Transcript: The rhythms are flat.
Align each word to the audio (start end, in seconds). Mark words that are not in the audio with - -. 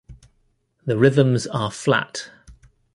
The 0.83 0.97
rhythms 0.97 1.45
are 1.45 1.69
flat. 1.69 2.31